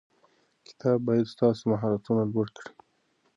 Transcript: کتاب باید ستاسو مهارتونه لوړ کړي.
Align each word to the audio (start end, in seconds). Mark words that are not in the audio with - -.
کتاب 0.67 0.97
باید 1.07 1.31
ستاسو 1.33 1.61
مهارتونه 1.71 2.21
لوړ 2.33 2.47
کړي. 2.57 2.71